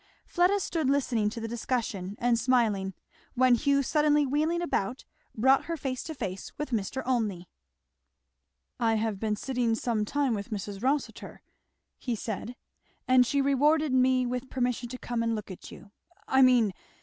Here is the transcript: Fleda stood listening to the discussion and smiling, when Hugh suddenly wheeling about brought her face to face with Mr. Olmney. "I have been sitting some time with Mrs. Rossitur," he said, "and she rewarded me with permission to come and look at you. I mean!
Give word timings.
Fleda 0.25 0.59
stood 0.59 0.89
listening 0.89 1.29
to 1.29 1.39
the 1.39 1.47
discussion 1.47 2.15
and 2.17 2.39
smiling, 2.39 2.95
when 3.35 3.53
Hugh 3.53 3.83
suddenly 3.83 4.25
wheeling 4.25 4.59
about 4.63 5.05
brought 5.37 5.65
her 5.65 5.77
face 5.77 6.01
to 6.05 6.15
face 6.15 6.51
with 6.57 6.71
Mr. 6.71 7.03
Olmney. 7.05 7.45
"I 8.79 8.95
have 8.95 9.19
been 9.19 9.35
sitting 9.35 9.75
some 9.75 10.03
time 10.03 10.33
with 10.33 10.49
Mrs. 10.49 10.81
Rossitur," 10.81 11.43
he 11.99 12.15
said, 12.15 12.55
"and 13.07 13.27
she 13.27 13.41
rewarded 13.43 13.93
me 13.93 14.25
with 14.25 14.49
permission 14.49 14.89
to 14.89 14.97
come 14.97 15.21
and 15.21 15.35
look 15.35 15.51
at 15.51 15.69
you. 15.71 15.91
I 16.27 16.41
mean! 16.41 16.73